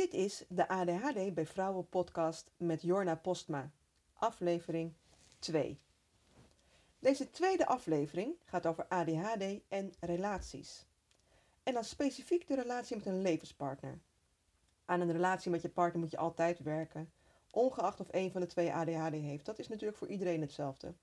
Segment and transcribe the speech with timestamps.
[0.00, 3.70] Dit is de ADHD bij Vrouwen podcast met Jorna Postma,
[4.12, 4.92] aflevering
[5.38, 5.80] 2.
[6.98, 10.86] Deze tweede aflevering gaat over ADHD en relaties.
[11.62, 14.00] En dan specifiek de relatie met een levenspartner.
[14.84, 17.12] Aan een relatie met je partner moet je altijd werken,
[17.50, 19.46] ongeacht of een van de twee ADHD heeft.
[19.46, 20.94] Dat is natuurlijk voor iedereen hetzelfde.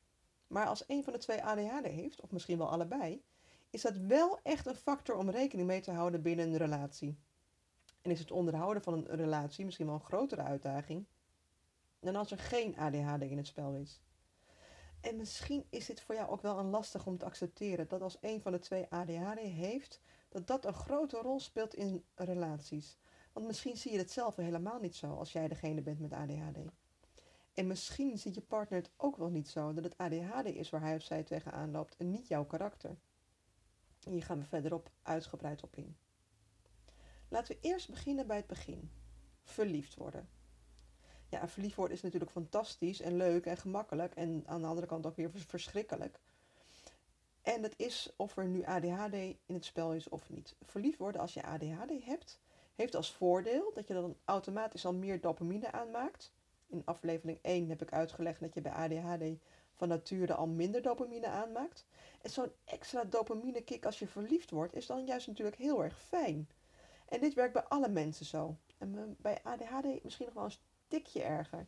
[0.47, 3.23] Maar als een van de twee ADHD heeft, of misschien wel allebei,
[3.69, 7.17] is dat wel echt een factor om rekening mee te houden binnen een relatie.
[8.01, 11.05] En is het onderhouden van een relatie misschien wel een grotere uitdaging
[11.99, 14.01] dan als er geen ADHD in het spel is.
[15.01, 18.17] En misschien is dit voor jou ook wel een lastig om te accepteren dat als
[18.21, 22.97] een van de twee ADHD heeft, dat dat een grote rol speelt in relaties.
[23.33, 26.57] Want misschien zie je het zelf helemaal niet zo als jij degene bent met ADHD.
[27.53, 30.81] En misschien ziet je partner het ook wel niet zo dat het ADHD is waar
[30.81, 32.97] hij of zij tegenaan loopt en niet jouw karakter.
[34.03, 35.97] Hier gaan we verderop uitgebreid op in.
[37.27, 38.91] Laten we eerst beginnen bij het begin.
[39.43, 40.29] Verliefd worden.
[41.29, 45.05] Ja, verliefd worden is natuurlijk fantastisch en leuk en gemakkelijk en aan de andere kant
[45.05, 46.19] ook weer verschrikkelijk.
[47.41, 50.55] En het is of er nu ADHD in het spel is of niet.
[50.65, 52.39] Verliefd worden als je ADHD hebt,
[52.75, 56.31] heeft als voordeel dat je dan automatisch al meer dopamine aanmaakt.
[56.67, 59.39] In aflevering 1 heb ik uitgelegd dat je bij ADHD
[59.73, 61.85] van nature al minder dopamine aanmaakt.
[62.21, 65.99] En zo'n extra dopamine kick als je verliefd wordt is dan juist natuurlijk heel erg
[66.01, 66.49] fijn.
[67.07, 68.57] En dit werkt bij alle mensen zo.
[68.77, 71.67] En bij ADHD misschien nog wel een stukje erger.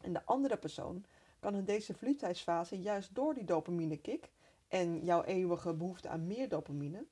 [0.00, 1.04] En de andere persoon
[1.38, 4.30] kan in deze verliefdheidsfase juist door die dopamine kick
[4.68, 7.06] en jouw eeuwige behoefte aan meer dopamine,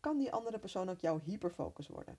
[0.00, 2.18] kan die andere persoon ook jouw hyperfocus worden.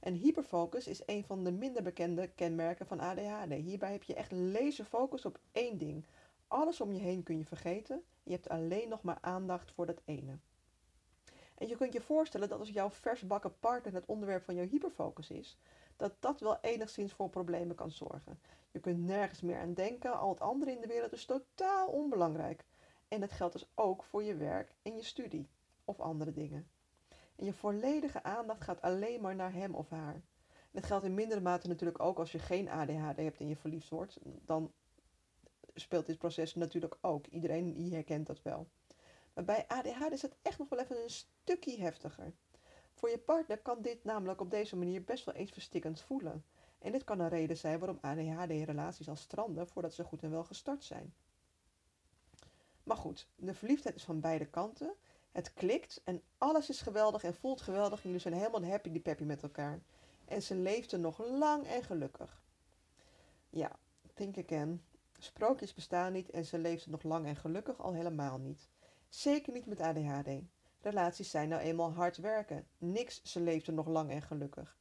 [0.00, 3.52] En hyperfocus is een van de minder bekende kenmerken van ADHD.
[3.52, 6.06] Hierbij heb je echt laserfocus op één ding.
[6.46, 8.02] Alles om je heen kun je vergeten.
[8.22, 10.38] Je hebt alleen nog maar aandacht voor dat ene.
[11.58, 15.30] En je kunt je voorstellen dat als jouw versbakken partner het onderwerp van jouw hyperfocus
[15.30, 15.58] is,
[15.96, 18.40] dat dat wel enigszins voor problemen kan zorgen.
[18.70, 22.64] Je kunt nergens meer aan denken, al het andere in de wereld is totaal onbelangrijk.
[23.08, 25.48] En dat geldt dus ook voor je werk en je studie
[25.84, 26.68] of andere dingen.
[27.36, 30.14] En je volledige aandacht gaat alleen maar naar hem of haar.
[30.14, 33.56] En dat geldt in mindere mate natuurlijk ook als je geen ADHD hebt en je
[33.56, 34.18] verliefd wordt.
[34.44, 34.72] Dan
[35.74, 37.26] speelt dit proces natuurlijk ook.
[37.26, 38.66] Iedereen herkent dat wel.
[39.38, 42.32] Maar bij ADHD is het echt nog wel even een stukje heftiger.
[42.92, 46.44] Voor je partner kan dit namelijk op deze manier best wel eens verstikkend voelen.
[46.78, 50.44] En dit kan een reden zijn waarom ADHD-relaties al stranden voordat ze goed en wel
[50.44, 51.14] gestart zijn.
[52.82, 54.94] Maar goed, de verliefdheid is van beide kanten.
[55.32, 58.02] Het klikt en alles is geweldig en voelt geweldig.
[58.02, 59.82] Jullie zijn helemaal happy die peppy met elkaar.
[60.24, 62.42] En ze leefden nog lang en gelukkig.
[63.50, 63.78] Ja,
[64.14, 64.84] think again.
[65.18, 68.68] Sprookjes bestaan niet en ze leefden nog lang en gelukkig al helemaal niet.
[69.08, 70.28] Zeker niet met ADHD.
[70.80, 72.66] Relaties zijn nou eenmaal hard werken.
[72.78, 74.78] Niks, ze leefden nog lang en gelukkig.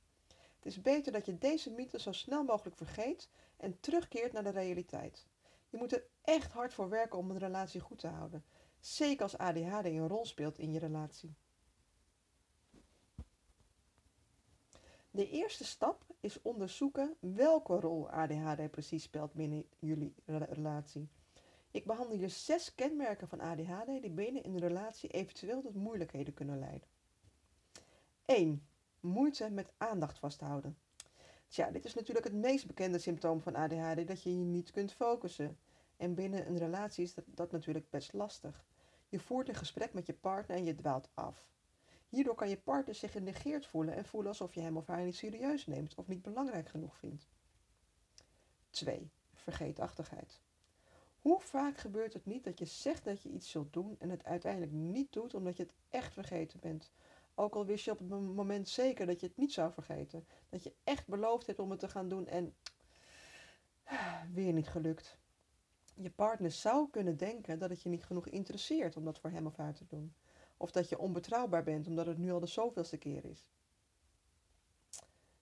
[0.56, 4.50] Het is beter dat je deze mythe zo snel mogelijk vergeet en terugkeert naar de
[4.50, 5.26] realiteit.
[5.70, 8.46] Je moet er echt hard voor werken om een relatie goed te houden.
[8.80, 11.36] Zeker als ADHD een rol speelt in je relatie.
[15.12, 21.10] De eerste stap is onderzoeken welke rol ADHD precies speelt binnen jullie relatie.
[21.78, 26.60] Ik behandel hier zes kenmerken van ADHD die binnen een relatie eventueel tot moeilijkheden kunnen
[26.60, 26.88] leiden.
[28.26, 28.68] 1.
[29.00, 30.78] Moeite met aandacht vasthouden.
[31.48, 34.94] Tja, dit is natuurlijk het meest bekende symptoom van ADHD, dat je je niet kunt
[34.94, 35.58] focussen.
[35.98, 38.66] En binnen een relatie is dat, dat natuurlijk best lastig.
[39.10, 41.48] Je voert een gesprek met je partner en je dwaalt af.
[42.10, 45.16] Hierdoor kan je partner zich genegeerd voelen en voelen alsof je hem of haar niet
[45.16, 47.28] serieus neemt of niet belangrijk genoeg vindt.
[48.70, 49.10] 2.
[49.34, 50.46] Vergeetachtigheid.
[51.28, 54.24] Hoe vaak gebeurt het niet dat je zegt dat je iets zult doen en het
[54.24, 56.92] uiteindelijk niet doet omdat je het echt vergeten bent?
[57.36, 60.28] Ook al wist je op het moment zeker dat je het niet zou vergeten.
[60.50, 62.56] Dat je echt beloofd hebt om het te gaan doen en
[64.34, 65.18] weer niet gelukt.
[65.94, 69.46] Je partner zou kunnen denken dat het je niet genoeg interesseert om dat voor hem
[69.46, 70.14] of haar te doen.
[70.58, 73.48] Of dat je onbetrouwbaar bent omdat het nu al de zoveelste keer is.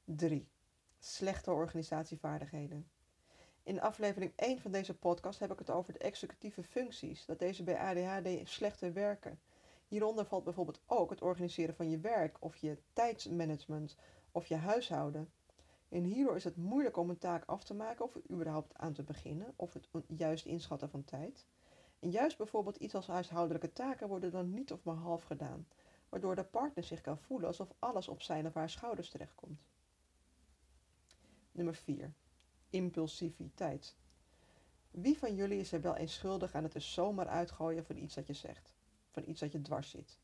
[0.04, 0.48] 3.
[1.00, 2.90] Slechte organisatievaardigheden.
[3.66, 7.64] In aflevering 1 van deze podcast heb ik het over de executieve functies, dat deze
[7.64, 9.40] bij ADHD slechter werken.
[9.88, 13.98] Hieronder valt bijvoorbeeld ook het organiseren van je werk of je tijdsmanagement
[14.32, 15.32] of je huishouden.
[15.90, 18.94] En hierdoor is het moeilijk om een taak af te maken of er überhaupt aan
[18.94, 21.46] te beginnen of het juist inschatten van tijd.
[22.00, 25.68] En juist bijvoorbeeld iets als huishoudelijke taken worden dan niet of maar half gedaan,
[26.10, 29.62] waardoor de partner zich kan voelen alsof alles op zijn of haar schouders terechtkomt.
[31.52, 32.14] Nummer 4
[32.76, 33.96] impulsiviteit.
[34.92, 38.16] Wie van jullie is er wel eens schuldig aan het er zomaar uitgooien van iets
[38.16, 38.74] dat je zegt?
[39.12, 40.18] Van iets dat je dwars zit?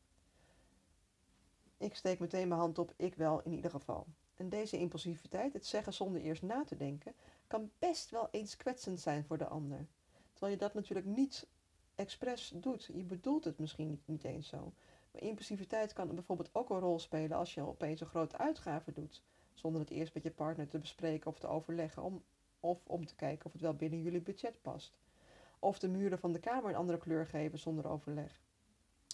[1.76, 4.06] Ik steek meteen mijn hand op, ik wel in ieder geval.
[4.36, 7.14] En deze impulsiviteit, het zeggen zonder eerst na te denken,
[7.46, 9.86] kan best wel eens kwetsend zijn voor de ander.
[10.32, 11.46] Terwijl je dat natuurlijk niet
[11.94, 12.90] expres doet.
[12.92, 14.72] Je bedoelt het misschien niet, niet eens zo.
[15.10, 19.22] Maar impulsiviteit kan bijvoorbeeld ook een rol spelen als je opeens een grote uitgave doet.
[19.54, 22.02] Zonder het eerst met je partner te bespreken of te overleggen.
[22.02, 22.22] Om,
[22.62, 24.98] of om te kijken of het wel binnen jullie budget past.
[25.58, 28.40] Of de muren van de kamer een andere kleur geven zonder overleg.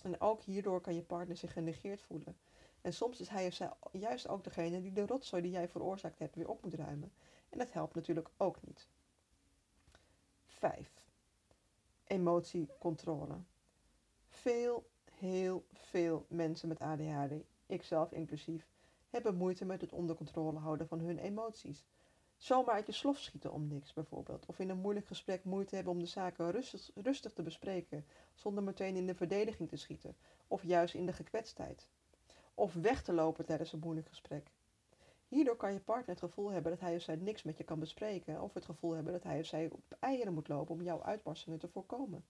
[0.02, 2.36] En ook hierdoor kan je partner zich genegeerd voelen.
[2.80, 6.18] En soms is hij of zij juist ook degene die de rotzooi die jij veroorzaakt
[6.18, 7.12] hebt weer op moet ruimen.
[7.48, 8.88] En dat helpt natuurlijk ook niet.
[10.46, 10.92] 5.
[12.04, 13.34] Emotiecontrole.
[14.28, 17.32] Veel, heel veel mensen met ADHD,
[17.66, 18.66] ikzelf inclusief,
[19.10, 21.84] hebben moeite met het onder controle houden van hun emoties.
[22.38, 24.46] Zomaar uit je slof schieten om niks bijvoorbeeld.
[24.46, 28.62] Of in een moeilijk gesprek moeite hebben om de zaken rustig, rustig te bespreken, zonder
[28.62, 30.16] meteen in de verdediging te schieten.
[30.48, 31.88] Of juist in de gekwetstheid.
[32.54, 34.50] Of weg te lopen tijdens een moeilijk gesprek.
[35.28, 37.78] Hierdoor kan je partner het gevoel hebben dat hij of zij niks met je kan
[37.78, 38.42] bespreken.
[38.42, 41.58] Of het gevoel hebben dat hij of zij op eieren moet lopen om jouw uitbarstingen
[41.58, 42.24] te voorkomen.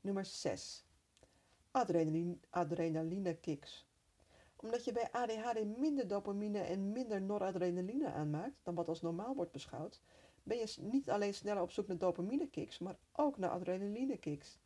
[0.00, 0.84] Nummer 6.
[1.70, 3.86] Adrenaline, adrenaline kicks
[4.62, 9.52] omdat je bij ADHD minder dopamine en minder noradrenaline aanmaakt dan wat als normaal wordt
[9.52, 10.00] beschouwd,
[10.42, 14.58] ben je niet alleen sneller op zoek naar dopamine kicks, maar ook naar adrenaline kicks.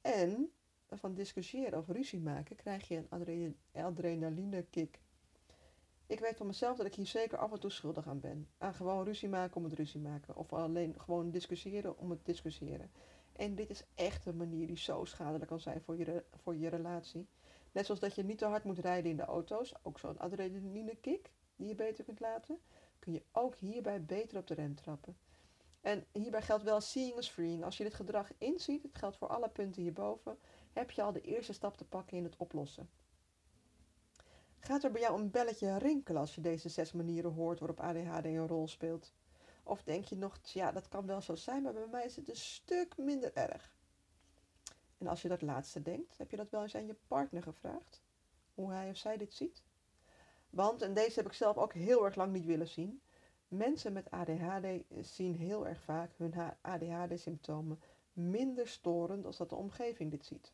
[0.00, 0.52] En
[0.88, 5.00] van discussiëren of ruzie maken krijg je een adrenaline kick.
[6.06, 8.48] Ik weet van mezelf dat ik hier zeker af en toe schuldig aan ben.
[8.58, 10.36] Aan gewoon ruzie maken om het ruzie maken.
[10.36, 12.90] Of alleen gewoon discussiëren om het discussiëren.
[13.32, 16.68] En dit is echt een manier die zo schadelijk kan zijn voor je, voor je
[16.68, 17.28] relatie.
[17.72, 20.94] Net zoals dat je niet te hard moet rijden in de auto's, ook zo'n adrenaline
[20.94, 22.58] kick die je beter kunt laten,
[22.98, 25.16] kun je ook hierbij beter op de rem trappen.
[25.80, 27.64] En hierbij geldt wel seeing is freeing.
[27.64, 30.38] Als je dit gedrag inziet, het geldt voor alle punten hierboven,
[30.72, 32.90] heb je al de eerste stap te pakken in het oplossen.
[34.58, 38.24] Gaat er bij jou een belletje rinkelen als je deze zes manieren hoort waarop ADHD
[38.24, 39.12] een rol speelt?
[39.62, 42.28] Of denk je nog, ja, dat kan wel zo zijn, maar bij mij is het
[42.28, 43.74] een stuk minder erg.
[45.00, 48.02] En als je dat laatste denkt, heb je dat wel eens aan je partner gevraagd?
[48.54, 49.62] Hoe hij of zij dit ziet?
[50.50, 53.00] Want, en deze heb ik zelf ook heel erg lang niet willen zien,
[53.48, 54.66] mensen met ADHD
[55.00, 57.80] zien heel erg vaak hun ADHD-symptomen
[58.12, 60.52] minder storend als dat de omgeving dit ziet.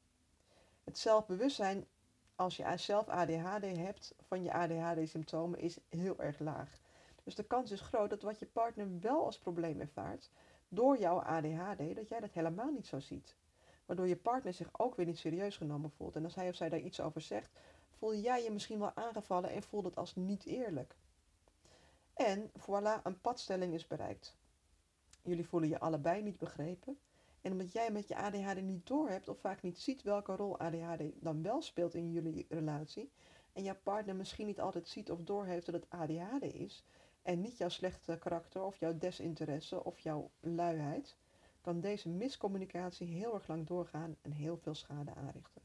[0.84, 1.86] Het zelfbewustzijn
[2.34, 6.80] als je zelf ADHD hebt van je ADHD-symptomen is heel erg laag.
[7.24, 10.30] Dus de kans is groot dat wat je partner wel als probleem ervaart
[10.68, 13.36] door jouw ADHD, dat jij dat helemaal niet zo ziet
[13.86, 16.16] waardoor je partner zich ook weer niet serieus genomen voelt.
[16.16, 17.50] En als hij of zij daar iets over zegt,
[17.90, 20.96] voel jij je misschien wel aangevallen en voelt het als niet eerlijk.
[22.14, 24.36] En voilà, een padstelling is bereikt.
[25.22, 26.98] Jullie voelen je allebei niet begrepen.
[27.40, 31.02] En omdat jij met je ADHD niet doorhebt of vaak niet ziet welke rol ADHD
[31.14, 33.10] dan wel speelt in jullie relatie,
[33.52, 36.84] en jouw partner misschien niet altijd ziet of doorheeft dat het ADHD is,
[37.22, 41.16] en niet jouw slechte karakter of jouw desinteresse of jouw luiheid,
[41.66, 45.62] kan deze miscommunicatie heel erg lang doorgaan en heel veel schade aanrichten.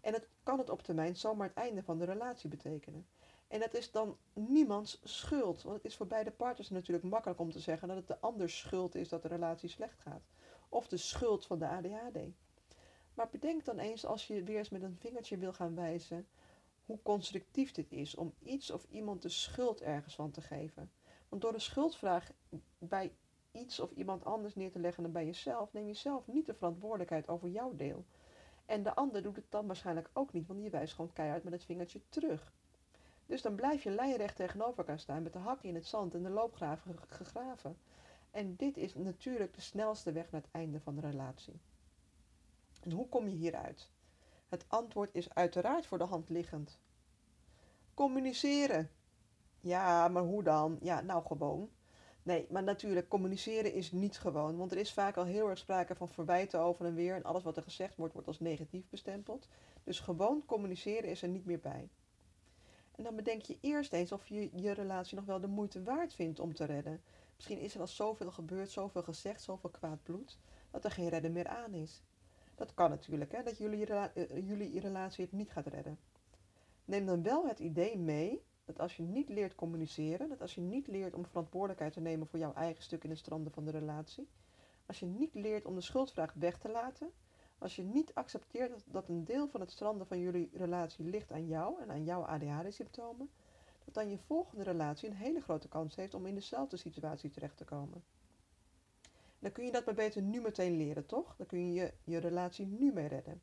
[0.00, 3.06] En het kan het op termijn zomaar het einde van de relatie betekenen.
[3.48, 7.50] En dat is dan niemands schuld, want het is voor beide partners natuurlijk makkelijk om
[7.50, 10.22] te zeggen dat het de anders schuld is dat de relatie slecht gaat.
[10.68, 12.18] Of de schuld van de ADHD.
[13.14, 16.28] Maar bedenk dan eens als je weer eens met een vingertje wil gaan wijzen
[16.84, 20.92] hoe constructief dit is om iets of iemand de schuld ergens van te geven.
[21.28, 22.30] Want door de schuldvraag
[22.78, 23.12] bij
[23.52, 26.54] iets of iemand anders neer te leggen dan bij jezelf, neem je zelf niet de
[26.54, 28.04] verantwoordelijkheid over jouw deel.
[28.66, 31.52] En de ander doet het dan waarschijnlijk ook niet, want die wijst gewoon keihard met
[31.52, 32.52] het vingertje terug.
[33.26, 36.22] Dus dan blijf je lijnrecht tegenover elkaar staan met de hakken in het zand en
[36.22, 37.76] de loopgraven gegraven.
[38.30, 41.60] En dit is natuurlijk de snelste weg naar het einde van de relatie.
[42.80, 43.90] En hoe kom je hieruit?
[44.48, 46.78] Het antwoord is uiteraard voor de hand liggend.
[47.94, 48.90] Communiceren.
[49.60, 50.78] Ja, maar hoe dan?
[50.80, 51.70] Ja, nou gewoon.
[52.22, 54.56] Nee, maar natuurlijk, communiceren is niet gewoon.
[54.56, 57.14] Want er is vaak al heel erg sprake van verwijten over en weer.
[57.14, 59.48] En alles wat er gezegd wordt, wordt als negatief bestempeld.
[59.84, 61.88] Dus gewoon communiceren is er niet meer bij.
[62.96, 66.14] En dan bedenk je eerst eens of je je relatie nog wel de moeite waard
[66.14, 67.00] vindt om te redden.
[67.36, 70.38] Misschien is er al zoveel gebeurd, zoveel gezegd, zoveel kwaad bloed,
[70.70, 72.02] dat er geen redden meer aan is.
[72.54, 74.04] Dat kan natuurlijk, hè, dat jullie, uh,
[74.48, 75.98] jullie relatie het niet gaat redden.
[76.84, 80.60] Neem dan wel het idee mee dat als je niet leert communiceren, dat als je
[80.60, 83.70] niet leert om verantwoordelijkheid te nemen voor jouw eigen stuk in het stranden van de
[83.70, 84.28] relatie,
[84.86, 87.10] als je niet leert om de schuldvraag weg te laten,
[87.58, 91.46] als je niet accepteert dat een deel van het stranden van jullie relatie ligt aan
[91.46, 93.30] jou en aan jouw ADHD-symptomen,
[93.84, 97.56] dat dan je volgende relatie een hele grote kans heeft om in dezelfde situatie terecht
[97.56, 98.04] te komen.
[99.38, 101.34] Dan kun je dat maar beter nu meteen leren, toch?
[101.36, 103.42] Dan kun je, je relatie nu mee redden.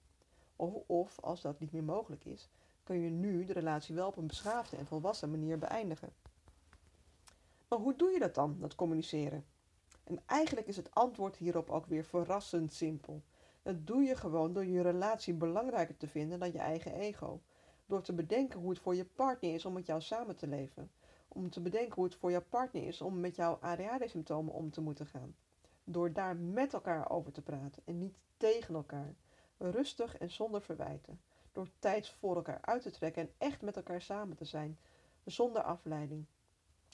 [0.56, 2.50] Of, of, als dat niet meer mogelijk is,
[2.90, 6.14] kun je nu de relatie wel op een beschaafde en volwassen manier beëindigen.
[7.68, 9.46] Maar hoe doe je dat dan, dat communiceren?
[10.04, 13.22] En eigenlijk is het antwoord hierop ook weer verrassend simpel.
[13.62, 17.42] Dat doe je gewoon door je relatie belangrijker te vinden dan je eigen ego.
[17.86, 20.92] Door te bedenken hoe het voor je partner is om met jou samen te leven.
[21.28, 24.82] Om te bedenken hoe het voor jouw partner is om met jouw ADHD-symptomen om te
[24.82, 25.36] moeten gaan.
[25.84, 29.16] Door daar met elkaar over te praten en niet tegen elkaar.
[29.58, 31.20] Rustig en zonder verwijten.
[31.60, 34.80] Door tijd voor elkaar uit te trekken en echt met elkaar samen te zijn.
[35.26, 36.26] Zonder afleiding.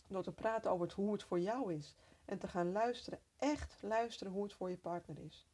[0.08, 1.96] Door te praten over hoe het voor jou is.
[2.26, 5.48] En te gaan luisteren, echt luisteren hoe het voor je partner is.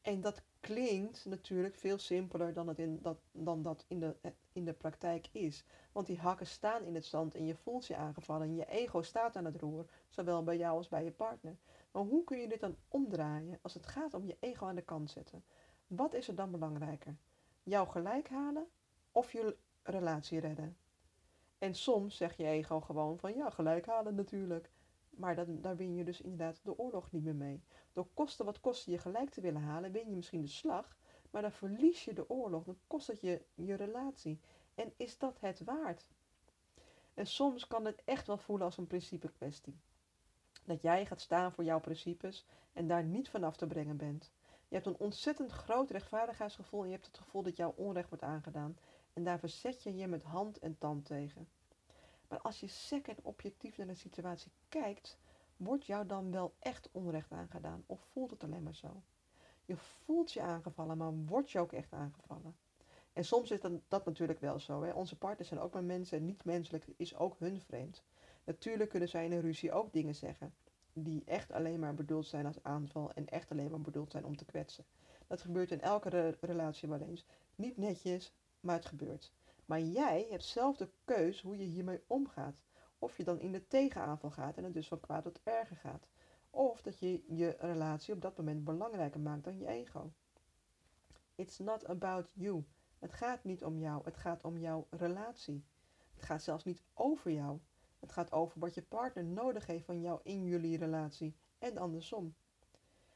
[0.00, 4.16] En dat klinkt natuurlijk veel simpeler dan, het in, dat, dan dat in de,
[4.52, 5.64] in de praktijk is.
[5.92, 9.02] Want die hakken staan in het zand en je voelt je aangevallen en je ego
[9.02, 11.56] staat aan het roer, zowel bij jou als bij je partner.
[11.90, 14.82] Maar hoe kun je dit dan omdraaien als het gaat om je ego aan de
[14.82, 15.44] kant zetten?
[15.86, 17.16] Wat is er dan belangrijker?
[17.62, 18.68] Jou gelijk halen
[19.12, 20.76] of je relatie redden?
[21.58, 24.70] En soms zegt je ego gewoon van ja, gelijk halen natuurlijk.
[25.10, 27.62] Maar dan, daar win je dus inderdaad de oorlog niet meer mee.
[27.92, 30.96] Door kosten wat kosten je gelijk te willen halen, win je misschien de slag,
[31.30, 32.64] maar dan verlies je de oorlog.
[32.64, 34.40] Dan kost het je je relatie.
[34.74, 36.06] En is dat het waard?
[37.14, 39.80] En soms kan het echt wel voelen als een principe kwestie.
[40.64, 44.30] Dat jij gaat staan voor jouw principes en daar niet vanaf te brengen bent.
[44.70, 48.24] Je hebt een ontzettend groot rechtvaardigheidsgevoel en je hebt het gevoel dat jouw onrecht wordt
[48.24, 48.76] aangedaan.
[49.12, 51.48] En daar verzet je je met hand en tand tegen.
[52.28, 55.18] Maar als je sec en objectief naar de situatie kijkt,
[55.56, 59.02] wordt jou dan wel echt onrecht aangedaan of voelt het alleen maar zo?
[59.64, 62.56] Je voelt je aangevallen, maar word je ook echt aangevallen?
[63.12, 64.82] En soms is dat, dat natuurlijk wel zo.
[64.82, 64.92] Hè?
[64.92, 68.02] Onze partners zijn ook maar mensen en niet menselijk is ook hun vreemd.
[68.44, 70.54] Natuurlijk kunnen zij in een ruzie ook dingen zeggen
[70.92, 74.36] die echt alleen maar bedoeld zijn als aanval en echt alleen maar bedoeld zijn om
[74.36, 74.84] te kwetsen.
[75.26, 77.26] Dat gebeurt in elke relatie wel eens.
[77.54, 79.32] Niet netjes, maar het gebeurt.
[79.64, 82.54] Maar jij hebt zelf de keus hoe je hiermee omgaat.
[82.98, 86.06] Of je dan in de tegenaanval gaat en het dus van kwaad tot erger gaat.
[86.50, 90.12] Of dat je je relatie op dat moment belangrijker maakt dan je ego.
[91.34, 92.64] It's not about you.
[92.98, 95.64] Het gaat niet om jou, het gaat om jouw relatie.
[96.14, 97.58] Het gaat zelfs niet over jou.
[98.00, 102.34] Het gaat over wat je partner nodig heeft van jou in jullie relatie en andersom.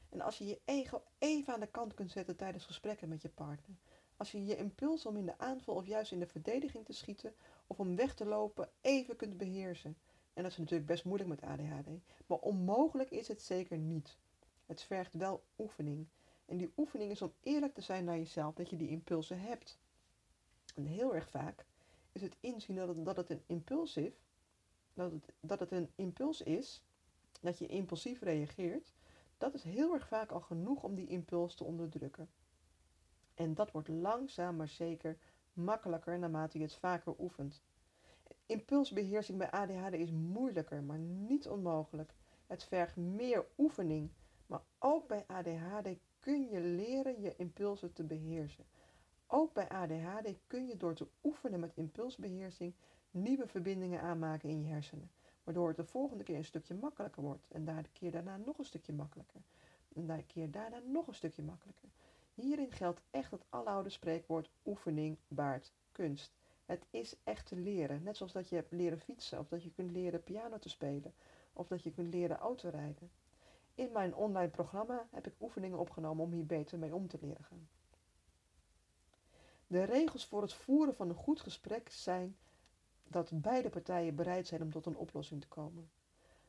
[0.09, 3.29] En als je je ego even aan de kant kunt zetten tijdens gesprekken met je
[3.29, 3.77] partner,
[4.17, 7.35] als je je impuls om in de aanval of juist in de verdediging te schieten
[7.67, 9.97] of om weg te lopen even kunt beheersen.
[10.33, 11.87] En dat is natuurlijk best moeilijk met ADHD,
[12.25, 14.17] maar onmogelijk is het zeker niet.
[14.65, 16.07] Het vergt wel oefening.
[16.45, 19.79] En die oefening is om eerlijk te zijn naar jezelf dat je die impulsen hebt.
[20.75, 21.65] En heel erg vaak
[22.11, 24.11] is het inzien dat het, dat een impuls is,
[24.95, 26.83] dat het, dat het een impuls is,
[27.41, 28.93] dat je impulsief reageert,
[29.37, 32.29] dat is heel erg vaak al genoeg om die impuls te onderdrukken.
[33.33, 35.17] En dat wordt langzaam maar zeker
[35.53, 37.61] makkelijker naarmate je het vaker oefent.
[38.45, 42.13] Impulsbeheersing bij ADHD is moeilijker, maar niet onmogelijk.
[42.47, 44.09] Het vergt meer oefening,
[44.47, 48.65] maar ook bij ADHD kun je leren je impulsen te beheersen.
[49.27, 52.73] Ook bij ADHD kun je door te oefenen met impulsbeheersing
[53.15, 55.11] nieuwe verbindingen aanmaken in je hersenen,
[55.43, 58.57] waardoor het de volgende keer een stukje makkelijker wordt en daar de keer daarna nog
[58.57, 59.41] een stukje makkelijker.
[59.95, 61.89] En de keer daarna nog een stukje makkelijker.
[62.33, 66.31] Hierin geldt echt het aloude spreekwoord oefening baart kunst.
[66.65, 68.03] Het is echt te leren.
[68.03, 71.13] Net zoals dat je hebt leren fietsen, of dat je kunt leren piano te spelen,
[71.53, 73.11] of dat je kunt leren autorijden.
[73.75, 77.43] In mijn online programma heb ik oefeningen opgenomen om hier beter mee om te leren
[77.43, 77.67] gaan.
[79.67, 82.37] De regels voor het voeren van een goed gesprek zijn
[83.09, 85.89] dat beide partijen bereid zijn om tot een oplossing te komen.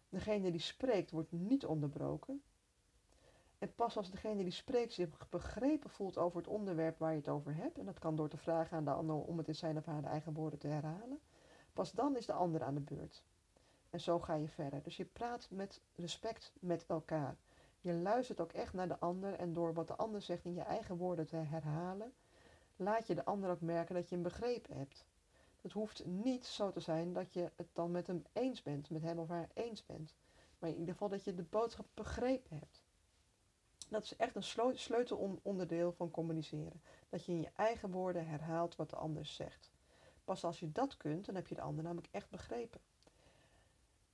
[0.09, 2.43] Degene die spreekt wordt niet onderbroken,
[3.59, 7.29] en pas als degene die spreekt zich begrepen voelt over het onderwerp waar je het
[7.29, 9.77] over hebt, en dat kan door te vragen aan de ander om het in zijn
[9.77, 11.21] of haar eigen woorden te herhalen,
[11.73, 13.25] pas dan is de ander aan de beurt.
[13.91, 14.83] En zo ga je verder.
[14.83, 17.37] Dus je praat met respect met elkaar.
[17.81, 20.61] Je luistert ook echt naar de ander en door wat de ander zegt in je
[20.61, 22.13] eigen woorden te herhalen,
[22.77, 25.05] laat je de ander ook merken dat je hem begrepen hebt.
[25.67, 29.03] Het hoeft niet zo te zijn dat je het dan met hem eens bent, met
[29.03, 30.15] hem of haar eens bent.
[30.59, 32.83] Maar in ieder geval dat je de boodschap begrepen hebt.
[33.89, 36.83] Dat is echt een sleutelonderdeel van communiceren.
[37.09, 39.71] Dat je in je eigen woorden herhaalt wat de ander zegt.
[40.25, 42.81] Pas als je dat kunt, dan heb je de ander namelijk echt begrepen.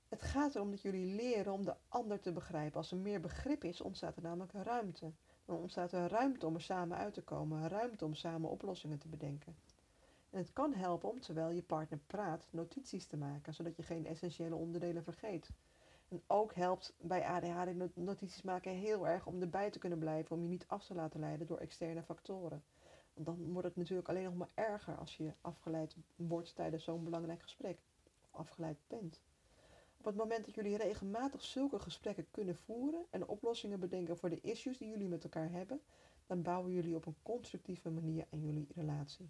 [0.07, 2.77] Het gaat erom dat jullie leren om de ander te begrijpen.
[2.77, 5.11] Als er meer begrip is, ontstaat er namelijk ruimte.
[5.45, 9.07] Dan ontstaat er ruimte om er samen uit te komen, ruimte om samen oplossingen te
[9.07, 9.55] bedenken.
[10.33, 14.05] En het kan helpen om terwijl je partner praat notities te maken, zodat je geen
[14.05, 15.49] essentiële onderdelen vergeet.
[16.09, 20.41] En ook helpt bij ADHD notities maken heel erg om erbij te kunnen blijven, om
[20.41, 22.63] je niet af te laten leiden door externe factoren.
[23.13, 27.03] Want dan wordt het natuurlijk alleen nog maar erger als je afgeleid wordt tijdens zo'n
[27.03, 27.79] belangrijk gesprek.
[28.03, 29.21] Of afgeleid bent.
[29.97, 34.41] Op het moment dat jullie regelmatig zulke gesprekken kunnen voeren en oplossingen bedenken voor de
[34.41, 35.81] issues die jullie met elkaar hebben,
[36.25, 39.29] dan bouwen jullie op een constructieve manier aan jullie relatie.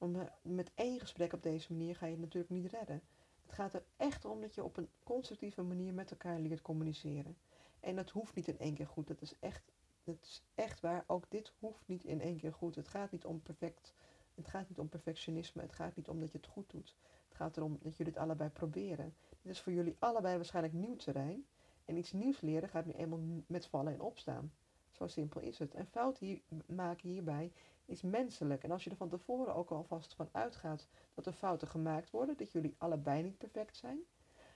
[0.00, 3.02] Want met één gesprek op deze manier ga je het natuurlijk niet redden.
[3.42, 7.36] Het gaat er echt om dat je op een constructieve manier met elkaar leert communiceren.
[7.80, 9.06] En dat hoeft niet in één keer goed.
[9.06, 9.72] Dat is echt,
[10.04, 11.04] dat is echt waar.
[11.06, 12.74] Ook dit hoeft niet in één keer goed.
[12.74, 13.94] Het gaat niet om perfect.
[14.34, 15.62] Het gaat niet om perfectionisme.
[15.62, 16.96] Het gaat niet om dat je het goed doet.
[17.28, 19.14] Het gaat erom dat jullie het allebei proberen.
[19.42, 21.46] Dit is voor jullie allebei waarschijnlijk nieuw terrein.
[21.84, 24.52] En iets nieuws leren gaat nu eenmaal met vallen en opstaan.
[24.90, 25.74] Zo simpel is het.
[25.74, 27.52] En fout hier, maken hierbij
[27.90, 28.64] is menselijk.
[28.64, 32.36] En als je er van tevoren ook alvast van uitgaat dat er fouten gemaakt worden,
[32.36, 33.98] dat jullie allebei niet perfect zijn,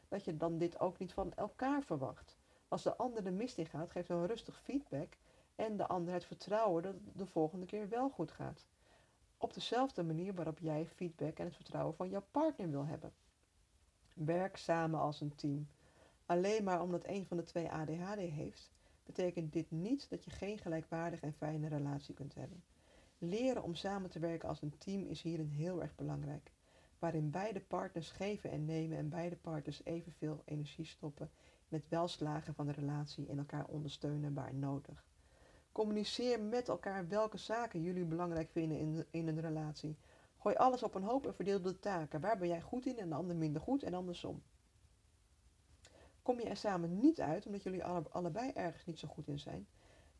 [0.08, 2.36] dat je dan dit ook niet van elkaar verwacht.
[2.68, 5.16] Als de ander de mist in gaat, geef dan rustig feedback
[5.54, 8.66] en de ander het vertrouwen dat het de volgende keer wel goed gaat.
[9.36, 13.12] Op dezelfde manier waarop jij feedback en het vertrouwen van jouw partner wil hebben.
[14.14, 15.68] Werk samen als een team.
[16.26, 18.70] Alleen maar omdat een van de twee ADHD heeft,
[19.02, 22.62] betekent dit niet dat je geen gelijkwaardige en fijne relatie kunt hebben.
[23.28, 26.50] Leren om samen te werken als een team is hierin heel erg belangrijk,
[26.98, 31.30] waarin beide partners geven en nemen en beide partners evenveel energie stoppen
[31.74, 35.04] het welslagen van de relatie en elkaar ondersteunen waar nodig.
[35.72, 39.96] Communiceer met elkaar welke zaken jullie belangrijk vinden in, in een relatie.
[40.38, 42.20] Gooi alles op een hoop en verdeel de taken.
[42.20, 44.42] Waar ben jij goed in en de ander minder goed en andersom.
[46.22, 49.38] Kom je er samen niet uit omdat jullie alle, allebei ergens niet zo goed in
[49.38, 49.66] zijn,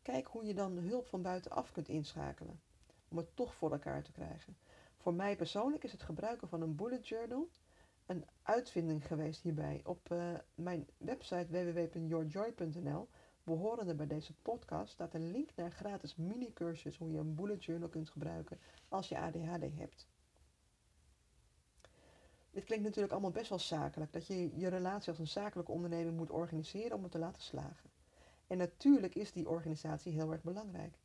[0.01, 2.59] kijk hoe je dan hulp van buitenaf kunt inschakelen
[3.15, 4.57] om het toch voor elkaar te krijgen.
[4.97, 7.49] Voor mij persoonlijk is het gebruiken van een bullet journal
[8.05, 9.81] een uitvinding geweest hierbij.
[9.83, 13.07] Op uh, mijn website www.yourjoy.nl,
[13.43, 17.89] behorende bij deze podcast, staat een link naar gratis mini-cursus hoe je een bullet journal
[17.89, 20.07] kunt gebruiken als je ADHD hebt.
[22.51, 26.17] Dit klinkt natuurlijk allemaal best wel zakelijk, dat je je relatie als een zakelijke onderneming
[26.17, 27.89] moet organiseren om het te laten slagen.
[28.47, 30.97] En natuurlijk is die organisatie heel erg belangrijk.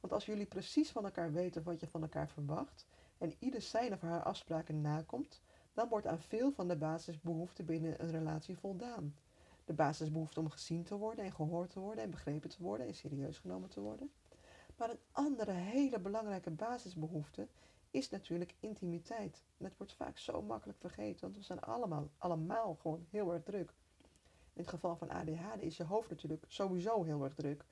[0.00, 2.86] Want als jullie precies van elkaar weten wat je van elkaar verwacht
[3.18, 5.40] en ieder zijn of haar afspraken nakomt,
[5.72, 9.14] dan wordt aan veel van de basisbehoeften binnen een relatie voldaan.
[9.64, 12.94] De basisbehoefte om gezien te worden en gehoord te worden en begrepen te worden en
[12.94, 14.10] serieus genomen te worden.
[14.76, 17.48] Maar een andere hele belangrijke basisbehoefte
[17.90, 19.42] is natuurlijk intimiteit.
[19.56, 23.42] En dat wordt vaak zo makkelijk vergeten, want we zijn allemaal, allemaal gewoon heel erg
[23.42, 23.72] druk.
[24.52, 27.64] In het geval van ADHD is je hoofd natuurlijk sowieso heel erg druk.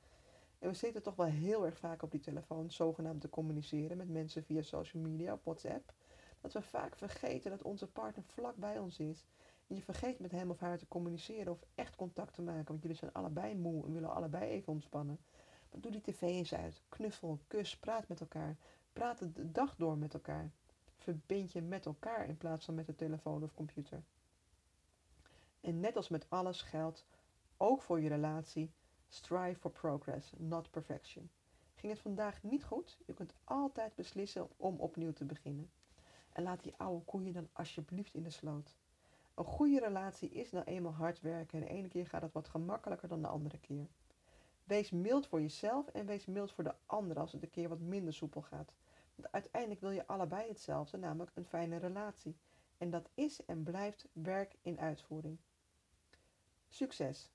[0.58, 4.08] En we zitten toch wel heel erg vaak op die telefoon zogenaamd te communiceren met
[4.08, 5.92] mensen via social media of WhatsApp.
[6.40, 9.24] Dat we vaak vergeten dat onze partner vlak bij ons is.
[9.66, 12.66] En je vergeet met hem of haar te communiceren of echt contact te maken.
[12.66, 15.18] Want jullie zijn allebei moe en willen allebei even ontspannen.
[15.70, 16.82] Maar doe die tv eens uit.
[16.88, 18.56] Knuffel, kus, praat met elkaar.
[18.92, 20.50] Praat de dag door met elkaar.
[20.96, 24.02] Verbind je met elkaar in plaats van met de telefoon of computer.
[25.60, 27.06] En net als met alles geldt,
[27.56, 28.70] ook voor je relatie,
[29.16, 31.30] Strive for progress, not perfection.
[31.74, 32.98] Ging het vandaag niet goed?
[33.06, 35.70] Je kunt altijd beslissen om opnieuw te beginnen.
[36.32, 38.76] En laat die oude koeien dan alsjeblieft in de sloot.
[39.34, 42.48] Een goede relatie is nou eenmaal hard werken en de ene keer gaat het wat
[42.48, 43.86] gemakkelijker dan de andere keer.
[44.64, 47.80] Wees mild voor jezelf en wees mild voor de ander als het een keer wat
[47.80, 48.72] minder soepel gaat.
[49.14, 52.36] Want uiteindelijk wil je allebei hetzelfde, namelijk een fijne relatie.
[52.78, 55.38] En dat is en blijft werk in uitvoering.
[56.68, 57.30] Succes!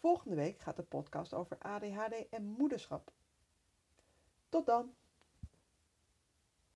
[0.00, 3.12] Volgende week gaat de podcast over ADHD en moederschap.
[4.48, 4.94] Tot dan!